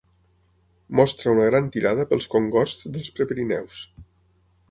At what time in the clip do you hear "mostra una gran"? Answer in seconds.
0.99-1.67